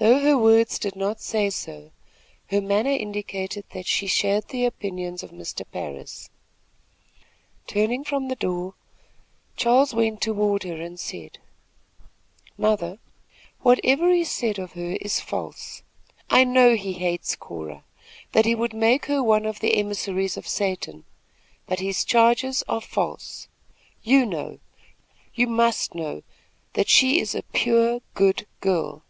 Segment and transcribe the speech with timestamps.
[0.00, 1.90] Though her words did not say so,
[2.50, 5.68] her manner indicated that she shared the opinions of Mr.
[5.72, 6.30] Parris.
[7.66, 8.74] Turning from the door,
[9.56, 11.38] Charles went toward her and said:
[12.56, 13.00] "Mother,
[13.62, 15.82] whatever he said of her is false.
[16.30, 17.82] I know he hates Cora,
[18.30, 21.06] that he would make her one of the emissaries of Satan;
[21.66, 23.48] but his charges are false.
[24.04, 24.60] You know
[25.34, 26.22] you must know
[26.74, 29.02] that she is a pure, good girl."